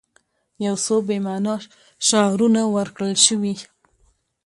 [0.65, 1.55] یو څو بې معنا
[2.07, 3.55] شعارونه ورکړل شوي.